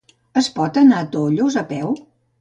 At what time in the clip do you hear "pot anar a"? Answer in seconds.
0.55-1.09